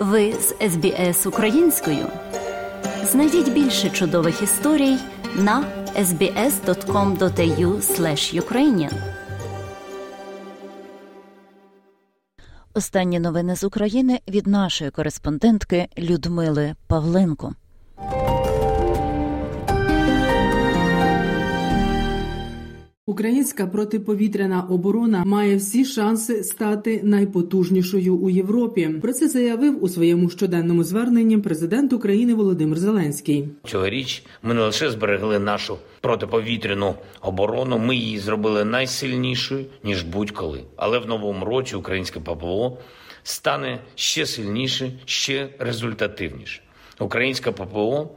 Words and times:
Ви 0.00 0.32
з 0.32 0.54
СБС 0.70 1.26
українською. 1.26 2.06
Знайдіть 3.04 3.52
більше 3.52 3.90
чудових 3.90 4.42
історій 4.42 4.96
на 5.36 5.64
sbs.com.au 5.96 7.80
ukrainian 8.40 8.92
Останні 12.74 13.20
новини 13.20 13.56
з 13.56 13.64
України 13.64 14.20
від 14.28 14.46
нашої 14.46 14.90
кореспондентки 14.90 15.88
Людмили 15.98 16.74
Павленко. 16.86 17.54
Українська 23.06 23.66
протиповітряна 23.66 24.62
оборона 24.62 25.24
має 25.24 25.56
всі 25.56 25.84
шанси 25.84 26.44
стати 26.44 27.00
найпотужнішою 27.04 28.16
у 28.16 28.30
Європі. 28.30 28.88
Про 29.02 29.12
це 29.12 29.28
заявив 29.28 29.84
у 29.84 29.88
своєму 29.88 30.30
щоденному 30.30 30.84
зверненні 30.84 31.38
президент 31.38 31.92
України 31.92 32.34
Володимир 32.34 32.78
Зеленський. 32.78 33.48
Цьогоріч 33.64 34.22
ми 34.42 34.54
не 34.54 34.60
лише 34.60 34.90
зберегли 34.90 35.38
нашу 35.38 35.78
протиповітряну 36.00 36.94
оборону, 37.20 37.78
ми 37.78 37.96
її 37.96 38.18
зробили 38.18 38.64
найсильнішою 38.64 39.64
ніж 39.84 40.02
будь-коли. 40.02 40.60
Але 40.76 40.98
в 40.98 41.06
новому 41.06 41.44
році 41.44 41.76
українське 41.76 42.20
ППО 42.20 42.78
стане 43.22 43.80
ще 43.94 44.26
сильніше, 44.26 44.92
ще 45.04 45.48
результативніше. 45.58 46.62
Українська 46.98 47.52
ППО 47.52 48.08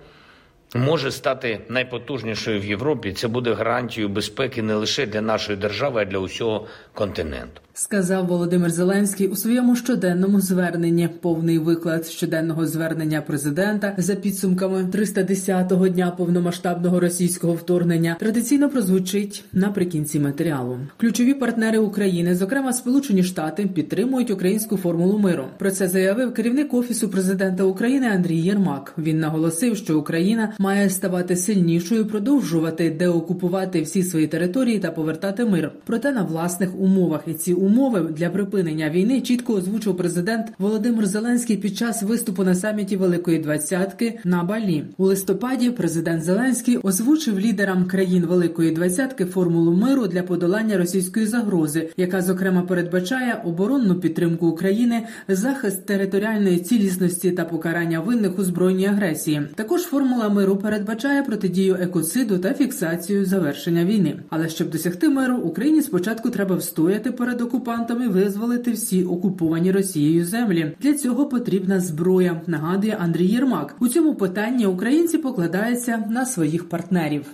може 0.75 1.11
стати 1.11 1.59
найпотужнішою 1.69 2.59
в 2.59 2.65
Європі. 2.65 3.13
Це 3.13 3.27
буде 3.27 3.53
гарантією 3.53 4.09
безпеки 4.09 4.61
не 4.61 4.75
лише 4.75 5.05
для 5.05 5.21
нашої 5.21 5.57
держави, 5.57 6.01
а 6.01 6.05
для 6.05 6.17
усього 6.17 6.67
континенту 6.93 7.63
сказав 7.73 8.27
Володимир 8.27 8.71
Зеленський 8.71 9.27
у 9.27 9.35
своєму 9.35 9.75
щоденному 9.75 10.41
зверненні. 10.41 11.09
Повний 11.21 11.57
виклад 11.57 12.05
щоденного 12.05 12.67
звернення 12.67 13.21
президента 13.21 13.93
за 13.97 14.15
підсумками 14.15 14.83
310-го 14.83 15.87
дня 15.87 16.11
повномасштабного 16.11 16.99
російського 16.99 17.53
вторгнення 17.53 18.15
традиційно 18.19 18.69
прозвучить 18.69 19.45
наприкінці 19.53 20.19
матеріалу. 20.19 20.77
Ключові 20.97 21.33
партнери 21.33 21.79
України, 21.79 22.35
зокрема 22.35 22.73
Сполучені 22.73 23.23
Штати, 23.23 23.67
підтримують 23.67 24.31
українську 24.31 24.77
формулу 24.77 25.17
миру. 25.17 25.45
Про 25.57 25.71
це 25.71 25.87
заявив 25.87 26.33
керівник 26.33 26.73
офісу 26.73 27.09
президента 27.09 27.63
України 27.63 28.07
Андрій 28.07 28.37
Єрмак. 28.37 28.93
Він 28.97 29.19
наголосив, 29.19 29.77
що 29.77 29.99
Україна 29.99 30.53
має 30.59 30.89
ставати 30.89 31.35
сильнішою, 31.35 32.05
продовжувати 32.05 32.89
деокупувати 32.89 33.81
всі 33.81 34.03
свої 34.03 34.27
території 34.27 34.79
та 34.79 34.91
повертати 34.91 35.45
мир. 35.45 35.71
Проте 35.85 36.11
на 36.11 36.23
власних 36.23 36.81
умовах 36.83 37.21
і 37.27 37.33
ці 37.33 37.53
умови 37.53 38.01
для 38.17 38.29
припинення 38.29 38.89
війни 38.89 39.21
чітко 39.21 39.53
озвучив 39.53 39.97
президент 39.97 40.47
Володимир 40.59 41.05
Зеленський 41.05 41.57
під 41.57 41.77
час 41.77 42.03
виступу 42.03 42.43
на 42.43 42.55
саміті 42.55 42.97
Великої 42.97 43.39
Двадцятки 43.39 44.19
на 44.23 44.43
Балі. 44.43 44.83
У 44.97 45.05
листопаді 45.05 45.69
президент 45.69 46.23
Зеленський 46.23 46.77
озвучив 46.77 47.39
лідерам 47.39 47.85
країн 47.85 48.25
Великої 48.25 48.71
Двадцятки 48.71 49.25
формулу 49.25 49.73
миру 49.73 50.07
для 50.07 50.23
подолання 50.23 50.77
російської 50.77 51.25
загрози, 51.25 51.89
яка 51.97 52.21
зокрема 52.21 52.61
передбачає 52.61 53.41
оборонну 53.45 53.95
підтримку 53.95 54.47
України, 54.47 55.03
захист 55.27 55.85
територіальної 55.85 56.57
цілісності 56.57 57.31
та 57.31 57.45
покарання 57.45 57.99
винних 57.99 58.39
у 58.39 58.43
збройній 58.43 58.87
агресії. 58.87 59.41
Також 59.55 59.81
формула 59.81 60.29
миру 60.29 60.57
передбачає 60.57 61.23
протидію 61.23 61.77
екоциду 61.79 62.37
та 62.37 62.53
фіксацію 62.53 63.25
завершення 63.25 63.85
війни. 63.85 64.19
Але 64.29 64.49
щоб 64.49 64.69
досягти 64.69 65.09
миру, 65.09 65.37
Україні 65.37 65.81
спочатку 65.81 66.29
треба 66.29 66.55
встояти 66.73 67.11
перед 67.11 67.41
окупантами 67.41 68.07
визволити 68.07 68.71
всі 68.71 69.03
окуповані 69.03 69.71
Росією 69.71 70.25
землі. 70.25 70.71
Для 70.81 70.93
цього 70.93 71.25
потрібна 71.25 71.79
зброя. 71.79 72.41
Нагадує 72.47 72.97
Андрій 73.01 73.25
Єрмак. 73.25 73.75
У 73.79 73.87
цьому 73.87 74.15
питанні 74.15 74.65
українці 74.65 75.17
покладаються 75.17 76.03
на 76.09 76.25
своїх 76.25 76.69
партнерів. 76.69 77.25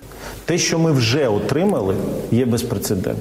Те, 0.46 0.58
що 0.58 0.80
ми 0.80 0.92
вже 0.92 1.28
отримали, 1.28 1.96
є 2.32 2.46
безпрецедентним. 2.46 3.16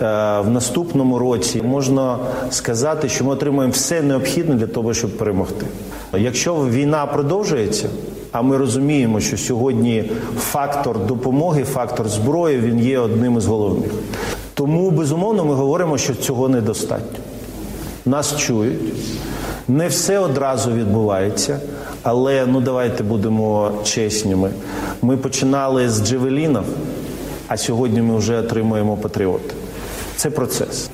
Е, 0.00 0.04
в 0.40 0.50
наступному 0.50 1.18
році 1.18 1.62
можна 1.62 2.18
сказати, 2.50 3.08
що 3.08 3.24
ми 3.24 3.30
отримаємо 3.32 3.72
все 3.72 4.02
необхідне 4.02 4.54
для 4.54 4.66
того, 4.66 4.94
щоб 4.94 5.16
перемогти. 5.16 5.66
Якщо 6.18 6.54
війна 6.54 7.06
продовжується, 7.06 7.88
а 8.32 8.42
ми 8.42 8.56
розуміємо, 8.56 9.20
що 9.20 9.36
сьогодні 9.36 10.10
фактор 10.38 11.06
допомоги, 11.06 11.64
фактор 11.64 12.08
зброї 12.08 12.58
він 12.58 12.80
є 12.80 12.98
одним 12.98 13.38
із 13.38 13.46
головних. 13.46 13.90
Тому 14.54 14.90
безумовно 14.90 15.44
ми 15.44 15.54
говоримо, 15.54 15.98
що 15.98 16.14
цього 16.14 16.48
недостатньо. 16.48 17.18
Нас 18.06 18.36
чують, 18.36 18.80
не 19.68 19.88
все 19.88 20.18
одразу 20.18 20.72
відбувається, 20.72 21.60
але 22.02 22.46
ну 22.46 22.60
давайте 22.60 23.02
будемо 23.02 23.72
чесніми. 23.84 24.50
Ми 25.02 25.16
починали 25.16 25.90
з 25.90 26.04
джевелінів, 26.04 26.62
а 27.48 27.56
сьогодні 27.56 28.02
ми 28.02 28.16
вже 28.16 28.38
отримуємо 28.38 28.96
патріоти. 28.96 29.54
Це 30.16 30.30
процес. 30.30 30.90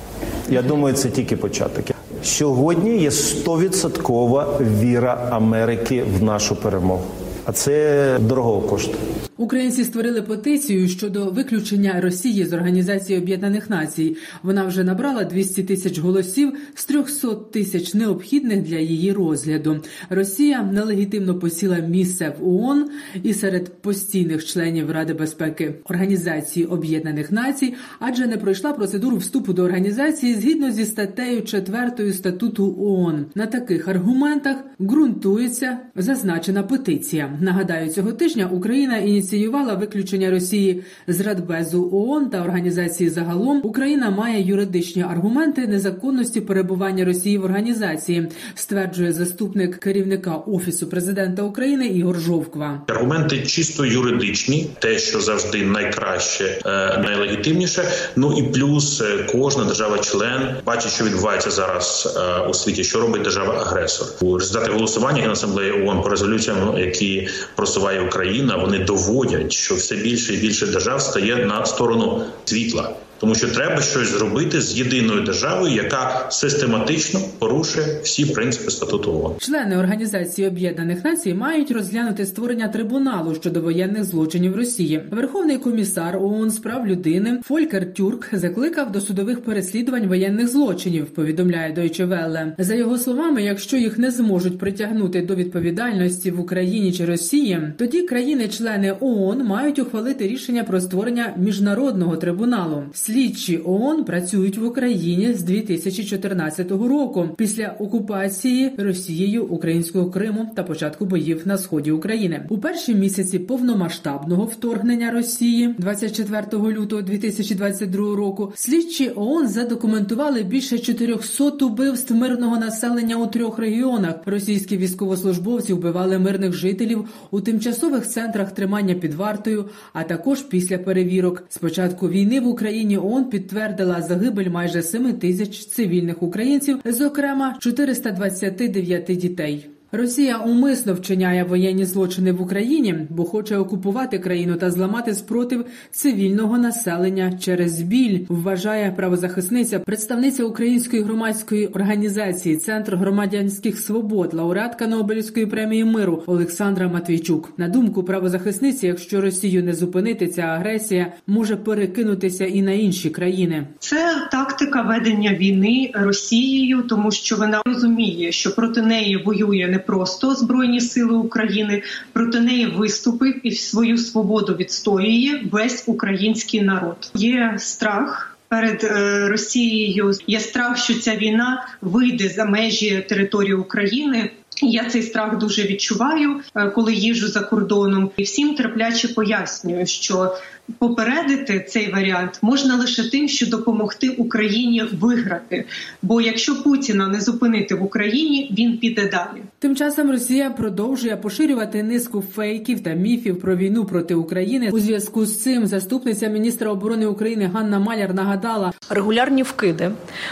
Я 0.49 0.63
думаю, 0.63 0.95
це 0.95 1.09
тільки 1.09 1.37
початок. 1.37 1.85
Сьогодні 2.23 2.99
є 2.99 3.11
стовідсоткова 3.11 4.61
віра 4.61 5.29
Америки 5.31 6.05
в 6.19 6.23
нашу 6.23 6.57
перемогу, 6.57 7.03
а 7.45 7.53
це 7.53 8.17
дорого 8.21 8.61
коштує. 8.61 8.97
Українці 9.41 9.85
створили 9.85 10.23
петицію 10.23 10.89
щодо 10.89 11.31
виключення 11.31 12.01
Росії 12.01 12.45
з 12.45 12.53
Організації 12.53 13.19
Об'єднаних 13.19 13.71
Націй. 13.71 14.17
Вона 14.43 14.65
вже 14.65 14.85
набрала 14.85 15.25
200 15.25 15.63
тисяч 15.63 15.99
голосів 15.99 16.53
з 16.75 16.85
300 16.85 17.35
тисяч 17.35 17.95
необхідних 17.95 18.63
для 18.63 18.79
її 18.79 19.13
розгляду. 19.13 19.81
Росія 20.11 20.63
нелегітимно 20.63 21.39
посіла 21.39 21.79
місце 21.79 22.35
в 22.41 22.49
ООН 22.49 22.91
і 23.23 23.35
серед 23.35 23.83
постійних 23.83 24.45
членів 24.45 24.91
Ради 24.91 25.15
безпеки 25.15 25.75
Організації 25.85 26.67
Об'єднаних 26.67 27.33
Націй, 27.33 27.75
адже 27.99 28.27
не 28.27 28.37
пройшла 28.37 28.73
процедуру 28.73 29.17
вступу 29.17 29.53
до 29.53 29.63
організації 29.63 30.35
згідно 30.35 30.71
зі 30.71 30.85
статтею 30.85 31.43
4 31.43 32.13
статуту 32.13 32.77
ООН. 32.81 33.27
На 33.35 33.47
таких 33.47 33.89
аргументах 33.89 34.57
ґрунтується 34.81 35.79
зазначена 35.97 36.63
петиція. 36.63 37.39
Нагадаю, 37.41 37.91
цього 37.91 38.13
тижня 38.13 38.49
Україна 38.53 38.97
ініціювала 38.97 39.30
ініціювала 39.33 39.75
виключення 39.75 40.31
Росії 40.31 40.83
з 41.09 41.21
Радбезу 41.21 41.91
ООН 41.93 42.31
та 42.31 42.43
організації 42.43 43.11
загалом, 43.11 43.61
Україна 43.65 44.11
має 44.11 44.43
юридичні 44.43 45.03
аргументи 45.03 45.67
незаконності 45.67 46.41
перебування 46.41 47.05
Росії 47.05 47.39
в 47.39 47.45
організації, 47.45 48.29
стверджує 48.55 49.13
заступник 49.13 49.77
керівника 49.77 50.37
офісу 50.37 50.87
президента 50.87 51.43
України 51.43 51.87
Ігор 51.87 52.21
Жовква. 52.21 52.83
Аргументи 52.89 53.43
чисто 53.43 53.87
юридичні, 53.87 54.71
те, 54.79 54.99
що 54.99 55.21
завжди 55.21 55.65
найкраще, 55.67 56.45
е, 56.45 56.69
найлегітимніше. 57.05 57.85
Ну 58.17 58.39
і 58.39 58.43
плюс 58.43 59.01
е, 59.01 59.27
кожна 59.33 59.65
держава-член 59.65 60.55
бачить, 60.67 60.93
що 60.93 61.05
відбувається 61.05 61.51
зараз 61.51 62.17
е, 62.17 62.49
у 62.49 62.55
світі, 62.55 62.85
що 62.85 63.01
робить 63.01 63.23
держава-агресор 63.23 64.07
у 64.21 64.39
результаті 64.39 64.73
голосування 64.73 65.23
Генасамблеї 65.23 65.73
ООН 65.73 66.03
по 66.03 66.09
резолюціям, 66.09 66.79
які 66.79 67.29
просуває 67.57 68.01
Україна, 68.01 68.57
вони 68.57 68.79
доводять 68.79 69.20
доводять, 69.21 69.53
що 69.53 69.75
все 69.75 69.97
більше 69.97 70.35
і 70.35 70.37
більше 70.37 70.67
держав 70.67 71.03
стає 71.03 71.37
на 71.37 71.67
сторону 71.67 72.25
світла 72.45 72.95
тому 73.21 73.35
що 73.35 73.49
треба 73.49 73.83
щось 73.83 74.09
зробити 74.09 74.61
з 74.61 74.79
єдиною 74.79 75.21
державою, 75.21 75.75
яка 75.75 76.27
систематично 76.31 77.21
порушує 77.39 77.87
всі 78.03 78.27
принципи 78.27 78.71
статуту 78.71 79.13
ООН. 79.13 79.33
Члени 79.39 79.77
організації 79.77 80.49
Об'єднаних 80.49 81.05
Націй 81.05 81.35
мають 81.35 81.71
розглянути 81.71 82.27
створення 82.27 82.69
трибуналу 82.69 83.35
щодо 83.35 83.61
воєнних 83.61 84.05
злочинів 84.05 84.57
Росії. 84.57 85.03
Верховний 85.11 85.59
комісар 85.59 86.17
ООН 86.17 86.51
з 86.51 86.59
прав 86.59 86.87
людини 86.87 87.41
Фолькер 87.45 87.95
Тюрк 87.95 88.29
закликав 88.33 88.93
до 88.93 89.01
судових 89.01 89.45
переслідувань 89.45 90.09
воєнних 90.09 90.49
злочинів. 90.49 91.07
Повідомляє 91.07 91.75
Deutsche 91.75 92.09
Welle. 92.09 92.53
За 92.59 92.75
його 92.75 92.99
словами, 92.99 93.43
якщо 93.43 93.77
їх 93.77 93.99
не 93.99 94.11
зможуть 94.11 94.59
притягнути 94.59 95.23
до 95.23 95.35
відповідальності 95.35 96.31
в 96.31 96.41
Україні 96.41 96.93
чи 96.93 97.05
Росії, 97.05 97.61
тоді 97.79 98.03
країни-члени 98.03 98.97
ООН 99.01 99.45
мають 99.45 99.79
ухвалити 99.79 100.27
рішення 100.27 100.65
про 100.65 100.81
створення 100.81 101.35
міжнародного 101.37 102.17
трибуналу. 102.17 102.83
Слідчі 103.13 103.61
ООН 103.65 104.05
працюють 104.05 104.59
в 104.59 104.65
Україні 104.65 105.35
з 105.35 105.43
2014 105.43 106.71
року 106.71 107.29
після 107.37 107.77
окупації 107.79 108.73
Росією 108.79 109.45
українського 109.45 110.11
Криму 110.11 110.51
та 110.57 110.63
початку 110.63 111.05
боїв 111.05 111.43
на 111.45 111.59
сході 111.59 111.91
України 111.91 112.47
у 112.49 112.59
перші 112.59 112.95
місяці 112.95 113.39
повномасштабного 113.39 114.45
вторгнення 114.45 115.11
Росії 115.11 115.75
24 115.79 116.45
лютого 116.53 117.03
2022 117.03 118.17
року. 118.17 118.53
Слідчі 118.55 119.13
ООН 119.17 119.49
задокументували 119.49 120.43
більше 120.43 120.79
400 120.79 121.45
убивств 121.45 122.15
мирного 122.15 122.59
населення 122.59 123.17
у 123.17 123.27
трьох 123.27 123.59
регіонах. 123.59 124.15
Російські 124.27 124.77
військовослужбовці 124.77 125.73
вбивали 125.73 126.19
мирних 126.19 126.53
жителів 126.53 127.05
у 127.31 127.41
тимчасових 127.41 128.07
центрах 128.09 128.53
тримання 128.53 128.95
під 128.95 129.15
вартою, 129.15 129.65
а 129.93 130.03
також 130.03 130.43
після 130.43 130.79
перевірок. 130.79 131.45
Спочатку 131.49 132.09
війни 132.09 132.41
в 132.41 132.47
Україні 132.47 133.00
ООН 133.01 133.25
підтвердила 133.25 134.03
загибель 134.03 134.51
майже 134.51 134.83
7 134.83 135.13
тисяч 135.13 135.67
цивільних 135.67 136.23
українців, 136.23 136.81
зокрема 136.85 137.57
429 137.61 139.05
дітей. 139.05 139.67
Росія 139.93 140.39
умисно 140.39 140.95
вчиняє 140.95 141.45
воєнні 141.45 141.85
злочини 141.85 142.33
в 142.33 142.43
Україні, 142.43 142.95
бо 143.11 143.25
хоче 143.25 143.57
окупувати 143.57 144.19
країну 144.19 144.57
та 144.57 144.71
зламати 144.71 145.15
спротив 145.15 145.65
цивільного 145.91 146.59
населення 146.59 147.39
через 147.41 147.83
біль. 147.83 148.21
Вважає 148.29 148.91
правозахисниця, 148.97 149.79
представниця 149.79 150.45
української 150.45 151.03
громадської 151.03 151.67
організації 151.67 152.57
Центр 152.57 152.97
громадянських 152.97 153.79
свобод, 153.79 154.35
лауреатка 154.35 154.87
Нобелівської 154.87 155.47
премії 155.47 155.85
миру 155.85 156.23
Олександра 156.27 156.89
Матвійчук. 156.89 157.53
На 157.57 157.69
думку 157.69 158.03
правозахисниці, 158.05 158.87
якщо 158.87 159.21
Росію 159.21 159.65
не 159.65 159.75
зупинити, 159.75 160.27
ця 160.27 160.43
агресія 160.43 161.13
може 161.27 161.57
перекинутися 161.57 162.47
і 162.47 162.63
на 162.63 162.73
інші 162.73 163.11
країни. 163.11 163.67
Це 163.79 164.29
тактика 164.33 164.83
ведення 164.83 165.35
війни 165.35 165.91
Росією, 165.95 166.83
тому 166.83 167.11
що 167.11 167.37
вона 167.37 167.63
розуміє, 167.67 168.33
що 168.33 168.55
проти 168.55 168.83
неї 168.83 169.17
воює 169.17 169.69
не 169.71 169.80
просто 169.81 170.35
збройні 170.35 170.81
сили 170.81 171.17
України, 171.17 171.83
проти 172.13 172.41
неї 172.41 172.67
виступив 172.67 173.47
і 173.47 173.51
свою 173.53 173.99
свободу 173.99 174.55
відстоює 174.55 175.41
весь 175.53 175.85
український 175.87 176.63
народ. 176.63 177.11
Є 177.15 177.55
страх. 177.59 178.27
Перед 178.49 178.85
е, 178.85 179.29
Росією 179.29 180.13
є 180.27 180.41
страх, 180.41 180.79
що 180.79 180.95
ця 180.95 181.17
війна 181.17 181.69
вийде 181.81 182.29
за 182.29 182.45
межі 182.45 183.07
території 183.09 183.55
України. 183.55 184.31
Я 184.63 184.85
цей 184.85 185.03
страх 185.03 185.39
дуже 185.39 185.63
відчуваю, 185.63 186.41
е, 186.57 186.67
коли 186.67 186.95
їжджу 186.95 187.29
за 187.29 187.41
кордоном, 187.41 188.11
і 188.17 188.23
всім 188.23 188.55
терпляче 188.55 189.09
пояснюю, 189.09 189.87
що 189.87 190.37
попередити 190.79 191.67
цей 191.69 191.93
варіант 191.93 192.39
можна 192.43 192.77
лише 192.77 193.11
тим, 193.11 193.29
що 193.29 193.47
допомогти 193.47 194.09
Україні 194.09 194.83
виграти. 194.93 195.65
Бо 196.03 196.21
якщо 196.21 196.63
Путіна 196.63 197.09
не 197.09 197.21
зупинити 197.21 197.75
в 197.75 197.83
Україні, 197.83 198.55
він 198.59 198.79
піде 198.79 199.09
далі. 199.09 199.43
Тим 199.59 199.77
часом 199.77 200.11
Росія 200.11 200.51
продовжує 200.51 201.17
поширювати 201.17 201.83
низку 201.83 202.25
фейків 202.35 202.83
та 202.83 202.91
міфів 202.91 203.41
про 203.41 203.57
війну 203.57 203.85
проти 203.85 204.15
України. 204.15 204.71
У 204.73 204.79
зв'язку 204.79 205.27
з 205.27 205.43
цим 205.43 205.67
заступниця 205.67 206.29
міністра 206.29 206.71
оборони 206.71 207.07
України 207.07 207.51
Ганна 207.55 207.79
Маляр 207.79 208.15
нагадала, 208.15 208.73
регулярні 208.91 209.43
вкиди 209.43 209.91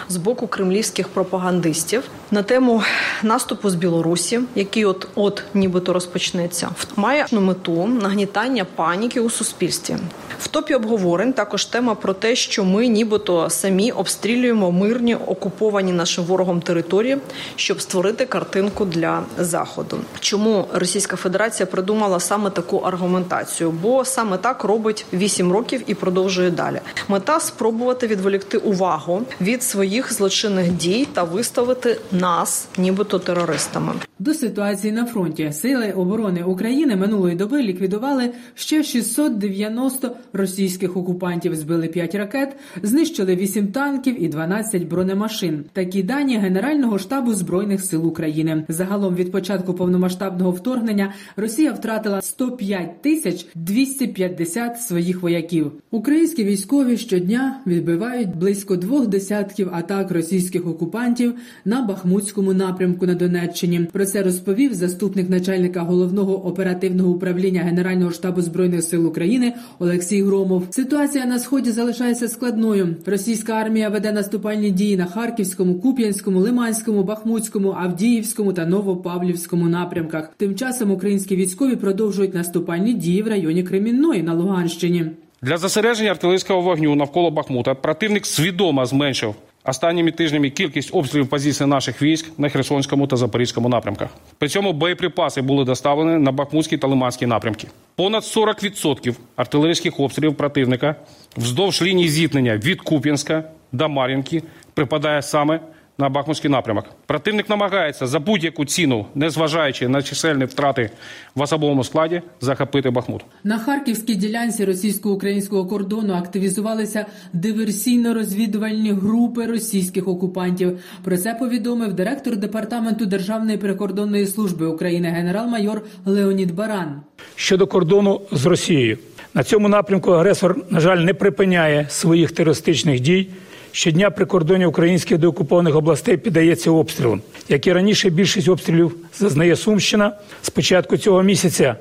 з 0.09 0.17
боку 0.17 0.47
кремлівських 0.47 1.09
пропагандистів 1.09 2.03
на 2.31 2.43
тему 2.43 2.83
наступу 3.23 3.71
з 3.71 3.75
Білорусі, 3.75 4.41
який 4.55 4.85
от 4.85 5.09
от 5.15 5.43
нібито 5.55 5.93
розпочнеться, 5.93 6.71
має 6.97 7.27
мету 7.31 7.87
нагнітання 7.87 8.67
паніки 8.77 9.21
у 9.21 9.31
суспільстві. 9.31 9.97
В 10.41 10.49
топі 10.49 10.75
обговорень 10.75 11.33
також 11.33 11.65
тема 11.65 11.95
про 11.95 12.13
те, 12.13 12.37
що 12.37 12.65
ми 12.65 12.87
нібито 12.87 13.51
самі 13.51 13.93
обстрілюємо 13.93 14.73
мирні 14.73 15.15
окуповані 15.15 15.93
нашим 15.93 16.25
ворогом 16.25 16.61
території, 16.61 17.19
щоб 17.57 17.81
створити 17.81 18.27
картинку 18.27 18.85
для 18.85 19.23
заходу. 19.39 19.99
Чому 20.21 20.69
Російська 20.73 21.17
Федерація 21.17 21.67
придумала 21.67 22.21
саме 22.21 22.51
таку 22.51 22.77
аргументацію? 22.77 23.71
Бо 23.71 24.05
саме 24.05 24.39
так 24.39 24.65
робить 24.65 25.07
8 25.13 25.53
років 25.53 25.83
і 25.87 25.95
продовжує 25.95 26.51
далі. 26.51 26.81
Мета 27.09 27.41
спробувати 27.41 28.07
відволікти 28.07 28.59
увагу 28.59 29.23
від 29.41 29.63
своїх 29.63 30.13
злочинних 30.13 30.73
дій 30.73 31.09
та 31.13 31.23
виставити 31.23 32.01
нас, 32.19 32.69
нібито 32.79 33.19
терористами. 33.19 33.93
До 34.19 34.35
ситуації 34.35 34.93
на 34.93 35.07
фронті 35.07 35.53
сили 35.53 35.93
оборони 35.93 36.43
України 36.43 36.97
минулої 36.97 37.37
доби 37.37 37.63
ліквідували 37.63 38.31
ще 38.55 38.83
690 38.83 40.17
російських 40.33 40.97
окупантів. 40.97 41.57
Збили 41.57 41.89
5 41.89 42.15
ракет, 42.15 42.57
знищили 42.83 43.37
8 43.37 43.67
танків 43.67 44.23
і 44.23 44.29
12 44.29 44.89
бронемашин. 44.89 45.65
Такі 45.73 46.03
дані 46.03 46.39
Генерального 46.39 46.99
штабу 46.99 47.35
збройних 47.35 47.85
сил 47.85 48.07
України. 48.07 48.65
Загалом 48.69 49.15
від 49.15 49.33
початку 49.33 49.75
повномасштабного 49.75 50.51
вторгнення 50.51 51.13
Росія 51.37 51.73
втратила 51.73 52.23
105 52.23 53.03
тисяч 53.03 53.47
250 53.55 54.81
своїх 54.81 55.23
вояків. 55.23 55.73
Українські 55.91 56.45
військові 56.45 56.97
щодня 56.97 57.61
відбивають 57.67 58.37
близько 58.37 58.77
двох 58.77 59.07
десятків 59.07 59.71
атак 59.73 60.11
російських 60.11 60.67
окупантів 60.67 61.35
на 61.65 61.83
Бахмутському 62.09 62.53
напрямку 62.53 63.07
на 63.07 63.15
Донеччині. 63.15 63.81
Про 63.93 64.07
це 64.07 64.23
розповів 64.23 64.75
заступник 64.75 65.31
начальника 65.31 65.81
головного 65.81 66.47
оперативного 66.47 67.11
управління 67.11 67.63
Генерального 67.63 68.11
штабу 68.11 68.43
збройних 68.43 68.83
сил 68.83 69.07
України 69.07 69.53
Олексій 69.79 70.23
Громов. 70.23 70.67
Ситуація 70.71 71.27
на 71.27 71.39
сході 71.39 71.71
залишається 71.71 72.29
складною. 72.29 72.97
Російська 73.07 73.53
армія 73.53 73.89
веде 73.89 74.13
наступальні 74.13 74.71
дії 74.71 74.97
на 74.97 75.07
Харківському, 75.07 75.75
Куп'янському, 75.75 76.41
Лиманському, 76.41 77.03
Бахмутському, 77.03 77.75
Авдіївському 77.79 78.53
та 78.53 78.67
Новопавлівському 78.67 79.69
напрямках. 79.69 80.31
Тим 80.37 80.55
часом 80.55 80.91
українські 80.91 81.37
військові 81.37 81.77
продовжують 81.77 82.35
наступальні 82.35 82.95
дії 82.95 83.23
в 83.23 83.29
районі 83.29 83.63
Кремінної 83.63 84.23
на 84.23 84.35
Луганщині. 84.35 85.11
Для 85.43 85.57
зосередження 85.57 86.11
артилерійського 86.11 86.61
вогню 86.61 86.95
навколо 86.95 87.31
Бахмута 87.31 87.75
противник 87.75 88.27
свідомо 88.27 88.87
зменшив 88.87 89.35
останніми 89.65 90.11
тижнями 90.11 90.51
кількість 90.51 90.95
обстрілів 90.95 91.29
позицій 91.29 91.67
наших 91.67 92.03
військ 92.03 92.33
на 92.39 92.49
Херсонському 92.49 93.07
та 93.07 93.17
Запорізькому 93.17 93.69
напрямках. 93.69 94.09
При 94.39 94.49
цьому 94.49 94.73
боєприпаси 94.73 95.43
були 95.43 95.65
доставлені 95.65 96.25
на 96.25 96.33
Бахмутський 96.33 96.79
та 96.79 96.87
Лиманський 96.87 97.29
напрямки. 97.29 97.69
Понад 97.97 98.23
40% 98.23 99.15
артилерійських 99.37 100.01
обстрілів 100.01 100.35
противника 100.35 100.95
вздовж 101.37 101.83
лінії 101.83 102.09
зіткнення 102.09 102.57
від 102.57 102.81
Куп'янська 102.81 103.45
до 103.73 103.89
Мар'їнки 103.89 104.43
припадає 104.75 105.23
саме 105.23 105.61
на 106.01 106.09
Бахмутський 106.09 106.51
напрямок. 106.51 106.85
Противник 107.07 107.49
намагається 107.49 108.07
за 108.07 108.19
будь-яку 108.19 108.65
ціну, 108.65 109.07
незважаючи 109.15 109.89
на 109.89 110.03
чисельні 110.03 110.45
втрати 110.45 110.91
в 111.35 111.43
особовому 111.43 111.85
складі, 111.85 112.23
захопити 112.41 112.91
Бахмут. 112.91 113.25
На 113.45 113.59
харківській 113.59 114.15
ділянці 114.15 114.65
російсько-українського 114.65 115.67
кордону 115.67 116.15
активізувалися 116.15 117.07
диверсійно-розвідувальні 117.35 119.01
групи 119.01 119.47
російських 119.47 120.09
окупантів. 120.09 120.79
Про 121.05 121.19
це 121.19 121.35
повідомив 121.35 121.93
директор 121.93 122.37
департаменту 122.37 123.07
Державної 123.07 123.59
прикордонної 123.59 124.27
служби 124.27 124.67
України 124.67 125.09
генерал-майор 125.09 125.83
Леонід 126.07 126.55
Баран. 126.55 127.01
Щодо 127.35 127.67
кордону 127.67 128.21
з 128.33 128.47
Росією 128.47 128.99
на 129.35 129.43
цьому 129.43 129.69
напрямку 129.69 130.11
агресор, 130.11 130.57
на 130.71 130.81
жаль, 130.81 130.99
не 130.99 131.15
припиняє 131.15 131.87
своїх 131.89 132.33
терористичних 132.33 133.01
дій. 133.01 133.29
Щодня 133.73 134.11
при 134.11 134.27
кордоні 134.27 134.67
українських 134.67 135.19
деокупованих 135.19 135.77
областей 135.77 136.17
піддається 136.17 136.71
обстрілам. 136.71 137.23
Як 137.49 137.67
і 137.67 137.73
раніше, 137.73 138.11
більшість 138.11 138.49
обстрілів 138.49 138.97
зазнає 139.19 139.57
Сумщина. 139.57 140.13
З 140.43 140.51
початку 140.51 140.97
цього 140.97 141.23
місяця 141.23 141.77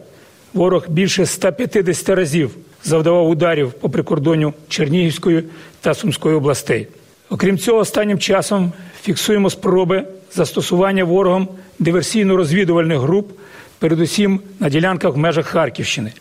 ворог 0.54 0.86
більше 0.90 1.26
150 1.26 2.10
разів 2.10 2.52
завдавав 2.84 3.30
ударів 3.30 3.72
по 3.72 3.90
прикордонню 3.90 4.54
Чернігівської 4.70 5.44
та 5.82 5.94
Сумської 5.94 6.36
областей. 6.36 6.88
Окрім 7.30 7.58
цього, 7.58 7.78
останнім 7.78 8.20
часом 8.20 8.72
фіксуємо 9.02 9.50
спроби 9.50 10.04
застосування 10.34 11.04
ворогом 11.04 11.48
диверсійно-розвідувальних 11.80 13.00
груп, 13.00 13.32
передусім 13.80 14.40
на 14.60 14.70
ділянках 14.70 15.14
в 15.14 15.18
межах 15.18 15.46
Харківщини. 15.46 16.12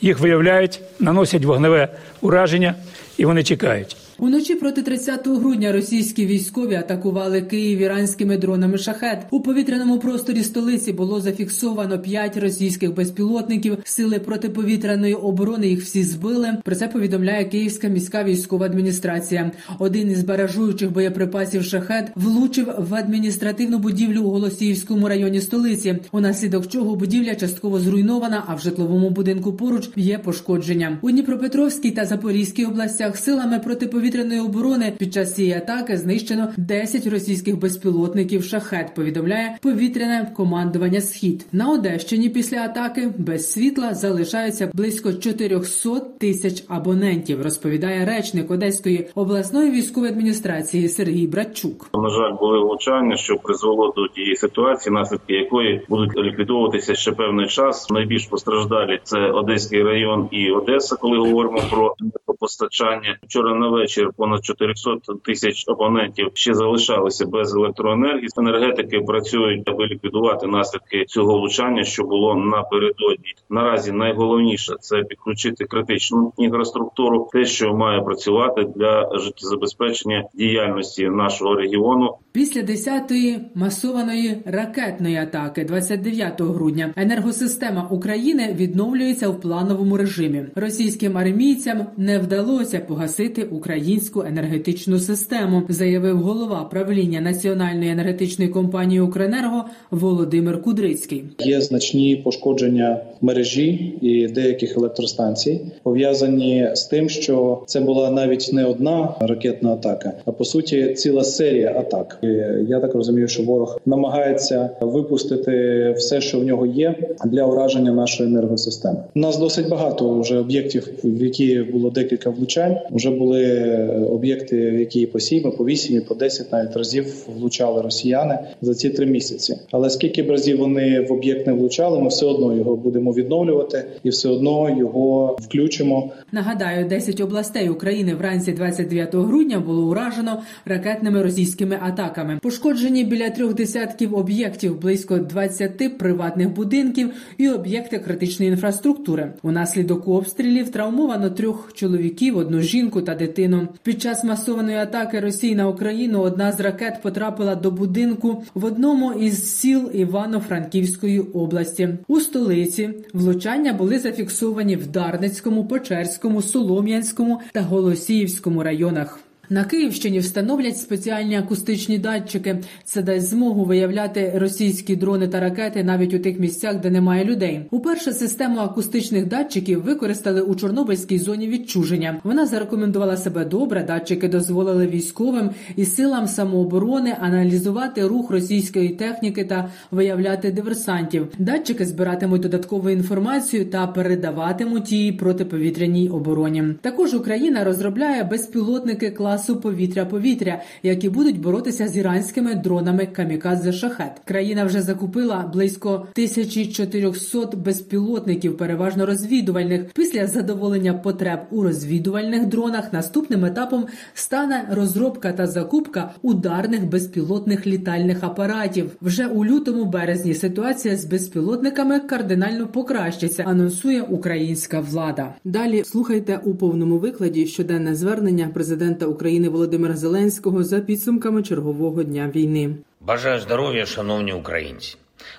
Їх 0.00 0.18
виявляють, 0.18 0.80
наносять 1.00 1.44
вогневе 1.44 1.88
ураження 2.20 2.74
і 3.16 3.24
вони 3.24 3.42
чекають. 3.42 3.96
Уночі 4.18 4.54
проти 4.54 4.82
30 4.82 5.28
грудня 5.28 5.72
російські 5.72 6.26
військові 6.26 6.74
атакували 6.74 7.42
Київ 7.42 7.78
іранськими 7.78 8.36
дронами 8.36 8.78
шахет. 8.78 9.26
У 9.30 9.40
повітряному 9.40 9.98
просторі 9.98 10.42
столиці 10.42 10.92
було 10.92 11.20
зафіксовано 11.20 11.98
5 11.98 12.36
російських 12.36 12.94
безпілотників. 12.94 13.78
Сили 13.84 14.18
протиповітряної 14.18 15.14
оборони 15.14 15.68
їх 15.68 15.82
всі 15.82 16.02
збили. 16.02 16.56
Про 16.64 16.74
це 16.74 16.88
повідомляє 16.88 17.44
Київська 17.44 17.88
міська 17.88 18.24
військова 18.24 18.66
адміністрація. 18.66 19.50
Один 19.78 20.10
із 20.10 20.24
баражуючих 20.24 20.92
боєприпасів 20.92 21.64
шахет 21.64 22.12
влучив 22.14 22.68
в 22.78 22.94
адміністративну 22.94 23.78
будівлю 23.78 24.22
у 24.22 24.30
Голосіївському 24.30 25.08
районі 25.08 25.40
столиці. 25.40 25.98
Унаслідок 26.12 26.68
чого 26.68 26.96
будівля 26.96 27.34
частково 27.34 27.80
зруйнована, 27.80 28.44
а 28.46 28.54
в 28.54 28.60
житловому 28.60 29.10
будинку 29.10 29.52
поруч 29.52 29.90
є 29.96 30.18
пошкодження. 30.18 30.98
У 31.02 31.10
Дніпропетровській 31.10 31.90
та 31.90 32.04
Запорізькій 32.04 32.64
областях 32.64 33.16
силами 33.16 33.58
протиповітряної 33.58 34.05
повітряної 34.06 34.40
оборони 34.40 34.92
під 34.98 35.14
час 35.14 35.34
цієї 35.34 35.54
атаки 35.54 35.96
знищено 35.96 36.48
10 36.56 37.06
російських 37.06 37.58
безпілотників 37.58 38.44
шахет. 38.44 38.94
Повідомляє 38.94 39.58
повітряне 39.62 40.32
командування 40.36 41.00
Схід 41.00 41.46
на 41.52 41.70
Одещині. 41.70 42.28
Після 42.28 42.58
атаки 42.58 43.10
без 43.18 43.52
світла 43.52 43.94
залишаються 43.94 44.70
близько 44.74 45.12
400 45.12 46.00
тисяч 46.00 46.64
абонентів. 46.68 47.42
Розповідає 47.42 48.04
речник 48.04 48.50
Одеської 48.50 49.08
обласної 49.14 49.70
військової 49.70 50.12
адміністрації 50.12 50.88
Сергій 50.88 51.26
Братчук. 51.26 51.90
На 51.94 52.10
жаль, 52.10 52.32
були 52.40 52.60
влучання, 52.60 53.16
що 53.16 53.36
призвело 53.36 53.92
до 53.96 54.08
тієї 54.08 54.36
ситуації, 54.36 54.92
наслідки 54.92 55.34
якої 55.34 55.86
будуть 55.88 56.16
ліквідовуватися 56.16 56.94
ще 56.94 57.12
певний 57.12 57.46
час. 57.46 57.90
Найбільш 57.90 58.26
постраждалі 58.26 59.00
це 59.02 59.18
Одеський 59.18 59.82
район 59.82 60.28
і 60.30 60.50
Одеса, 60.50 60.96
коли 60.96 61.18
говоримо 61.18 61.60
про 61.70 61.94
постачання. 62.40 63.18
Вчора 63.22 63.54
на 63.54 63.68
вечір 63.68 63.95
вечір 63.96 64.12
понад 64.16 64.44
400 64.44 64.96
тисяч 65.24 65.64
абонентів 65.68 66.30
ще 66.34 66.54
залишалися 66.54 67.26
без 67.26 67.54
електроенергії. 67.54 68.28
Енергетики 68.38 69.00
працюють, 69.00 69.68
аби 69.68 69.86
ліквідувати 69.86 70.46
наслідки 70.46 71.04
цього 71.04 71.38
влучання, 71.38 71.84
що 71.84 72.04
було 72.04 72.34
напередодні. 72.34 73.34
Наразі 73.50 73.92
найголовніше 73.92 74.74
це 74.80 75.02
підключити 75.02 75.64
критичну 75.64 76.32
інфраструктуру, 76.36 77.28
те, 77.32 77.44
що 77.44 77.74
має 77.74 78.00
працювати 78.00 78.64
для 78.76 79.18
життєзабезпечення 79.18 80.24
діяльності 80.34 81.08
нашого 81.08 81.54
регіону. 81.54 82.16
Після 82.36 82.60
10-ї 82.60 83.38
масованої 83.54 84.36
ракетної 84.44 85.16
атаки, 85.16 85.64
29 85.64 86.40
грудня, 86.40 86.94
енергосистема 86.96 87.88
України 87.90 88.56
відновлюється 88.58 89.28
в 89.28 89.40
плановому 89.40 89.96
режимі. 89.96 90.42
Російським 90.54 91.18
армійцям 91.18 91.86
не 91.96 92.18
вдалося 92.18 92.80
погасити 92.80 93.44
українську 93.44 94.22
енергетичну 94.22 94.98
систему, 94.98 95.62
заявив 95.68 96.16
голова 96.16 96.64
правління 96.64 97.20
національної 97.20 97.90
енергетичної 97.90 98.50
компанії 98.50 99.00
Укренерго 99.00 99.64
Володимир 99.90 100.62
Кудрицький. 100.62 101.24
Є 101.38 101.60
значні 101.60 102.16
пошкодження 102.16 103.00
мережі 103.20 103.98
і 104.00 104.26
деяких 104.26 104.76
електростанцій, 104.76 105.60
пов'язані 105.82 106.70
з 106.74 106.84
тим, 106.84 107.08
що 107.08 107.62
це 107.66 107.80
була 107.80 108.10
навіть 108.10 108.50
не 108.52 108.64
одна 108.64 109.14
ракетна 109.20 109.72
атака, 109.72 110.12
а 110.24 110.32
по 110.32 110.44
суті 110.44 110.94
ціла 110.94 111.24
серія 111.24 111.72
атак. 111.78 112.18
Я 112.68 112.80
так 112.80 112.94
розумію, 112.94 113.28
що 113.28 113.42
ворог 113.42 113.80
намагається 113.86 114.70
випустити 114.80 115.94
все, 115.96 116.20
що 116.20 116.40
в 116.40 116.44
нього 116.44 116.66
є, 116.66 116.94
для 117.24 117.44
ураження 117.44 117.92
нашої 117.92 118.28
енергосистеми. 118.28 118.98
У 119.14 119.18
нас 119.18 119.38
досить 119.38 119.68
багато 119.68 120.20
вже 120.20 120.38
об'єктів, 120.38 120.88
в 121.04 121.22
які 121.22 121.62
було 121.72 121.90
декілька 121.90 122.30
влучань. 122.30 122.76
Вже 122.90 123.10
були 123.10 123.70
об'єкти, 124.10 124.70
в 124.70 124.78
які 124.78 125.06
по 125.06 125.20
сім, 125.20 125.52
по 125.58 125.64
вісім, 125.64 126.02
по 126.02 126.14
десять 126.14 126.52
навіть 126.52 126.76
разів 126.76 127.26
влучали 127.38 127.82
росіяни 127.82 128.38
за 128.62 128.74
ці 128.74 128.90
три 128.90 129.06
місяці. 129.06 129.58
Але 129.70 129.90
скільки 129.90 130.22
б 130.22 130.30
разів 130.30 130.58
вони 130.58 131.00
в 131.00 131.12
об'єкт 131.12 131.46
не 131.46 131.52
влучали, 131.52 132.00
ми 132.00 132.08
все 132.08 132.26
одно 132.26 132.56
його 132.56 132.76
будемо 132.76 133.12
відновлювати 133.12 133.84
і 134.02 134.08
все 134.08 134.28
одно 134.28 134.76
його 134.78 135.36
включимо. 135.40 136.10
Нагадаю, 136.32 136.88
10 136.88 137.20
областей 137.20 137.68
України 137.68 138.14
вранці 138.14 138.52
29 138.52 139.14
грудня 139.14 139.60
було 139.60 139.90
уражено 139.90 140.42
ракетними 140.64 141.22
російськими 141.22 141.78
атаками. 141.82 142.15
Пошкоджені 142.42 143.04
біля 143.04 143.30
трьох 143.30 143.54
десятків 143.54 144.14
об'єктів, 144.14 144.80
близько 144.80 145.18
20 145.18 145.98
приватних 145.98 146.50
будинків 146.50 147.10
і 147.38 147.48
об'єкти 147.48 147.98
критичної 147.98 148.50
інфраструктури. 148.50 149.32
Унаслідок 149.42 150.08
обстрілів 150.08 150.70
травмовано 150.70 151.30
трьох 151.30 151.72
чоловіків, 151.74 152.36
одну 152.36 152.60
жінку 152.60 153.02
та 153.02 153.14
дитину. 153.14 153.68
Під 153.82 154.02
час 154.02 154.24
масованої 154.24 154.76
атаки 154.76 155.20
Росії 155.20 155.54
на 155.54 155.68
Україну 155.68 156.20
одна 156.20 156.52
з 156.52 156.60
ракет 156.60 157.02
потрапила 157.02 157.54
до 157.54 157.70
будинку 157.70 158.44
в 158.54 158.64
одному 158.64 159.12
із 159.12 159.56
сіл 159.56 159.90
Івано-Франківської 159.94 161.20
області. 161.20 161.88
У 162.08 162.20
столиці 162.20 162.90
влучання 163.12 163.72
були 163.72 163.98
зафіксовані 163.98 164.76
в 164.76 164.86
Дарницькому, 164.86 165.66
Печерському, 165.66 166.42
Солом'янському 166.42 167.40
та 167.52 167.60
Голосіївському 167.60 168.62
районах. 168.62 169.25
На 169.50 169.64
Київщині 169.64 170.18
встановлять 170.18 170.78
спеціальні 170.78 171.36
акустичні 171.36 171.98
датчики. 171.98 172.58
Це 172.84 173.02
дасть 173.02 173.28
змогу 173.28 173.64
виявляти 173.64 174.32
російські 174.34 174.96
дрони 174.96 175.28
та 175.28 175.40
ракети 175.40 175.84
навіть 175.84 176.14
у 176.14 176.18
тих 176.18 176.40
місцях, 176.40 176.80
де 176.80 176.90
немає 176.90 177.24
людей. 177.24 177.60
Уперше 177.70 178.12
систему 178.12 178.60
акустичних 178.60 179.26
датчиків 179.26 179.82
використали 179.82 180.40
у 180.40 180.54
Чорнобильській 180.54 181.18
зоні 181.18 181.48
відчуження. 181.48 182.20
Вона 182.24 182.46
зарекомендувала 182.46 183.16
себе 183.16 183.44
добре. 183.44 183.84
Датчики 183.84 184.28
дозволили 184.28 184.86
військовим 184.86 185.50
і 185.76 185.84
силам 185.84 186.26
самооборони 186.26 187.16
аналізувати 187.20 188.06
рух 188.06 188.30
російської 188.30 188.88
техніки 188.88 189.44
та 189.44 189.70
виявляти 189.90 190.52
диверсантів. 190.52 191.28
Датчики 191.38 191.86
збиратимуть 191.86 192.42
додаткову 192.42 192.90
інформацію 192.90 193.64
та 193.64 193.86
передаватимуть 193.86 194.92
її 194.92 195.12
протиповітряній 195.12 196.08
обороні. 196.08 196.64
Також 196.80 197.14
Україна 197.14 197.64
розробляє 197.64 198.24
безпілотники 198.24 199.10
класу 199.10 199.35
класу 199.36 199.56
повітря-повітря, 199.56 200.62
які 200.82 201.08
будуть 201.08 201.40
боротися 201.40 201.88
з 201.88 201.96
іранськими 201.96 202.54
дронами 202.54 203.06
камікадзе 203.06 203.72
шахет. 203.72 204.12
Країна 204.24 204.64
вже 204.64 204.82
закупила 204.82 205.50
близько 205.52 205.90
1400 205.90 207.56
безпілотників, 207.56 208.56
переважно 208.56 209.06
розвідувальних. 209.06 209.84
Після 209.94 210.26
задоволення 210.26 210.94
потреб 210.94 211.40
у 211.50 211.62
розвідувальних 211.62 212.46
дронах 212.46 212.92
наступним 212.92 213.44
етапом 213.44 213.86
стане 214.14 214.68
розробка 214.70 215.32
та 215.32 215.46
закупка 215.46 216.10
ударних 216.22 216.84
безпілотних 216.84 217.66
літальних 217.66 218.22
апаратів. 218.22 218.90
Вже 219.02 219.26
у 219.26 219.44
лютому 219.44 219.84
березні 219.84 220.34
ситуація 220.34 220.96
з 220.96 221.04
безпілотниками 221.04 222.00
кардинально 222.00 222.66
покращиться. 222.66 223.42
Анонсує 223.42 224.02
українська 224.02 224.80
влада. 224.80 225.34
Далі 225.44 225.82
слухайте 225.84 226.40
у 226.44 226.54
повному 226.54 226.98
викладі 226.98 227.46
щоденне 227.46 227.94
звернення 227.94 228.50
президента 228.54 229.06
України. 229.06 229.25
України 229.26 229.48
Володимира 229.48 229.96
Зеленського 229.96 230.64
за 230.64 230.80
підсумками 230.80 231.42
чергового 231.42 232.02
дня 232.02 232.32
війни. 232.34 232.76
Бажаю 233.00 233.40
здоров'я, 233.40 233.86
шановні 233.86 234.32
українці. 234.32 234.96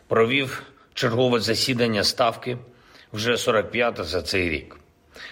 Провів 0.07 0.63
чергове 0.93 1.39
засідання 1.39 2.03
ставки 2.03 2.57
вже 3.13 3.31
45-те 3.31 4.03
за 4.03 4.21
цей 4.21 4.49
рік. 4.49 4.75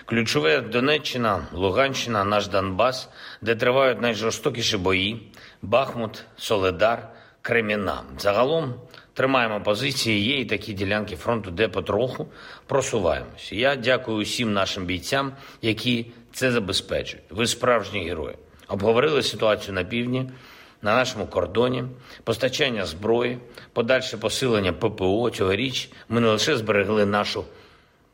Ключове 0.06 0.62
Донеччина, 0.62 1.48
Луганщина, 1.54 2.24
наш 2.24 2.48
Донбас, 2.48 3.10
де 3.42 3.56
тривають 3.56 4.02
найжорстокіші 4.02 4.78
бої: 4.78 5.32
Бахмут, 5.62 6.24
Соледар, 6.38 7.10
Креміна. 7.42 8.04
Загалом 8.20 8.74
тримаємо 9.14 9.62
позиції. 9.62 10.26
Є 10.26 10.40
і 10.40 10.46
такі 10.46 10.74
ділянки 10.74 11.16
фронту, 11.16 11.52
де 11.52 11.68
потроху 11.68 12.28
просуваємося. 12.66 13.56
Я 13.56 13.76
дякую 13.76 14.18
усім 14.18 14.54
нашим 14.54 14.86
бійцям, 14.86 15.32
які 15.62 16.06
це 16.34 16.52
забезпечують. 16.52 17.26
Ви 17.30 17.48
справжні 17.48 18.10
герої. 18.10 18.36
Обговорили 18.68 19.24
ситуацію 19.24 19.74
на 19.74 19.84
півдні, 19.84 20.30
на 20.82 20.96
нашому 20.96 21.28
кордоні, 21.28 21.84
постачання 22.24 22.86
зброї, 22.86 23.38
подальше 23.74 24.18
посилення 24.18 24.74
ППО. 24.74 25.30
Цьогоріч 25.30 25.90
ми 26.10 26.22
не 26.22 26.28
лише 26.28 26.58
зберегли 26.58 27.06
нашу 27.06 27.46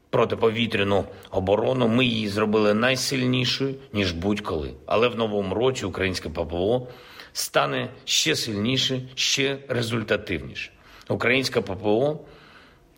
протиповітряну 0.09 1.05
оборону, 1.31 1.87
ми 1.87 2.05
її 2.05 2.27
зробили 2.27 2.73
найсильнішою 2.73 3.75
ніж 3.93 4.11
будь-коли. 4.11 4.73
Але 4.85 5.07
в 5.07 5.15
новому 5.15 5.55
році 5.55 5.85
українське 5.85 6.29
ППО 6.29 6.87
стане 7.33 7.89
ще 8.05 8.35
сильніше, 8.35 9.01
ще 9.15 9.57
результативніше. 9.67 10.71
Українське 11.09 11.61
ППО 11.61 12.19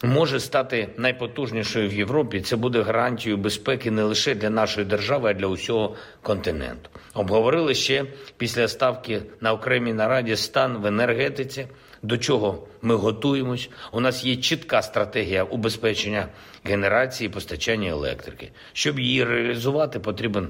може 0.04 0.40
стати 0.40 0.90
найпотужнішою 0.98 1.90
в 1.90 1.94
Європі. 1.94 2.42
Це 2.42 2.56
буде 2.56 2.82
гарантією 2.82 3.38
безпеки 3.38 3.92
не 3.92 4.04
лише 4.04 4.36
для 4.36 4.50
нашої 4.50 4.86
держави, 4.86 5.30
а 5.30 5.34
для 5.34 5.48
усього 5.48 5.96
континенту. 6.22 6.90
Обговорили 7.14 7.74
ще 7.74 8.06
після 8.38 8.68
ставки 8.68 9.22
на 9.42 9.54
окремій 9.54 9.94
нараді 9.94 10.36
стан 10.36 10.78
в 10.78 10.86
енергетиці. 10.86 11.68
До 12.02 12.18
чого 12.18 12.68
ми 12.82 12.96
готуємось? 12.96 13.70
У 13.92 14.00
нас 14.00 14.26
є 14.26 14.36
чітка 14.36 14.82
стратегія 14.82 15.44
убезпечення 15.44 16.28
генерації 16.64 17.28
і 17.28 17.32
постачання 17.32 17.90
електрики. 17.90 18.52
Щоб 18.74 19.00
її 19.00 19.24
реалізувати, 19.24 20.00
потрібен 20.00 20.48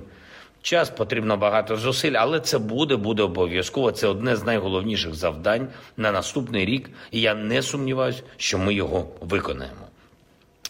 час, 0.64 0.90
потрібно 0.90 1.38
багато 1.38 1.76
зусиль, 1.76 2.14
але 2.18 2.40
це 2.40 2.60
буде, 2.60 2.96
буде 2.96 3.24
обов'язково. 3.24 3.92
Це 3.92 4.08
одне 4.08 4.36
з 4.36 4.44
найголовніших 4.44 5.16
завдань 5.16 5.68
на 5.98 6.12
наступний 6.12 6.66
рік, 6.66 6.90
і 7.12 7.22
я 7.22 7.36
не 7.36 7.62
сумніваюся, 7.62 8.24
що 8.38 8.58
ми 8.58 8.74
його 8.74 9.08
виконаємо. 9.22 9.88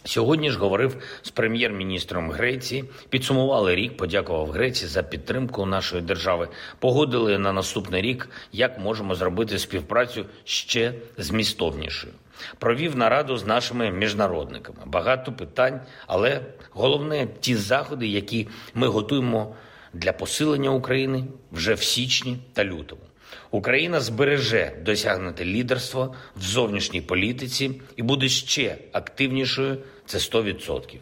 Сьогодні 0.05 0.51
ж 0.51 0.59
говорив 0.59 0.97
з 1.21 1.29
прем'єр-міністром 1.29 2.31
Греції, 2.31 2.85
підсумували 3.09 3.75
рік, 3.75 3.97
подякував 3.97 4.51
Греції 4.51 4.89
за 4.89 5.03
підтримку 5.03 5.65
нашої 5.65 6.01
держави. 6.01 6.47
Погодили 6.79 7.37
на 7.37 7.53
наступний 7.53 8.01
рік, 8.01 8.29
як 8.51 8.79
можемо 8.79 9.15
зробити 9.15 9.59
співпрацю 9.59 10.25
ще 10.43 10.93
змістовнішою. 11.17 12.13
Провів 12.59 12.97
нараду 12.97 13.37
з 13.37 13.45
нашими 13.45 13.91
міжнародниками. 13.91 14.79
Багато 14.85 15.31
питань, 15.31 15.81
але 16.07 16.41
головне 16.71 17.27
ті 17.39 17.55
заходи, 17.55 18.07
які 18.07 18.47
ми 18.73 18.87
готуємо 18.87 19.55
для 19.93 20.13
посилення 20.13 20.69
України 20.69 21.23
вже 21.51 21.73
в 21.73 21.83
січні 21.83 22.37
та 22.53 22.65
лютому. 22.65 23.01
Україна 23.51 23.99
збереже 23.99 24.77
досягнути 24.85 25.45
лідерство 25.45 26.15
в 26.35 26.41
зовнішній 26.41 27.01
політиці 27.01 27.81
і 27.95 28.01
буде 28.01 28.29
ще 28.29 28.77
активнішою. 28.91 29.77
Це 30.05 30.17
100%. 30.17 30.97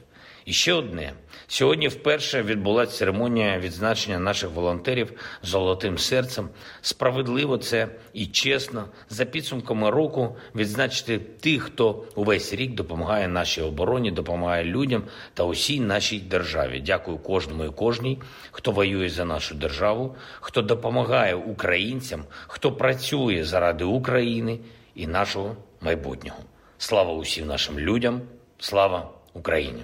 І 0.52 0.54
ще 0.54 0.74
одне 0.74 1.14
сьогодні 1.48 1.88
вперше 1.88 2.44
відбулася 2.44 2.92
церемонія 2.92 3.60
відзначення 3.60 4.20
наших 4.20 4.50
волонтерів 4.50 5.14
золотим 5.44 5.98
серцем. 5.98 6.50
Справедливо 6.82 7.58
це 7.58 7.88
і 8.14 8.26
чесно 8.26 8.86
за 9.10 9.26
підсумками 9.26 9.90
року 9.90 10.36
відзначити 10.56 11.20
тих, 11.20 11.64
хто 11.64 12.04
увесь 12.16 12.54
рік 12.54 12.74
допомагає 12.74 13.28
нашій 13.28 13.62
обороні, 13.62 14.12
допомагає 14.12 14.64
людям 14.64 15.04
та 15.34 15.44
усій 15.44 15.80
нашій 15.80 16.20
державі. 16.20 16.84
Дякую 16.86 17.18
кожному 17.18 17.66
і 17.66 17.70
кожній, 17.70 18.22
хто 18.52 18.72
воює 18.72 19.10
за 19.10 19.26
нашу 19.26 19.56
державу, 19.56 20.16
хто 20.42 20.62
допомагає 20.62 21.36
українцям, 21.36 22.24
хто 22.48 22.72
працює 22.72 23.44
заради 23.44 23.84
України 23.84 24.60
і 24.96 25.08
нашого 25.08 25.56
майбутнього. 25.82 26.40
Слава 26.78 27.14
усім 27.14 27.48
нашим 27.48 27.80
людям, 27.80 28.22
слава 28.60 29.10
Україні! 29.34 29.84